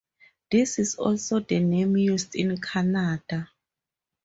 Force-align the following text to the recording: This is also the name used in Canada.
This 0.49 0.79
is 0.79 0.95
also 0.95 1.41
the 1.41 1.59
name 1.59 1.95
used 1.95 2.33
in 2.35 2.59
Canada. 2.59 3.47